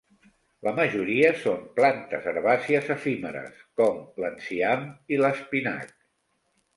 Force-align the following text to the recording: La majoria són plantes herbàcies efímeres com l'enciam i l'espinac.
La 0.67 0.71
majoria 0.77 1.27
són 1.41 1.59
plantes 1.79 2.25
herbàcies 2.31 2.89
efímeres 2.95 3.59
com 3.81 3.99
l'enciam 4.23 4.87
i 5.17 5.21
l'espinac. 5.21 5.93